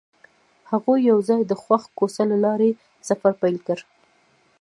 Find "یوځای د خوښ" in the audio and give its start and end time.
1.11-1.83